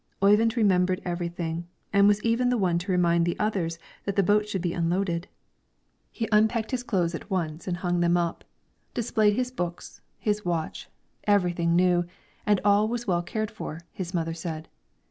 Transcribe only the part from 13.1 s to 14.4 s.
cared for, his mother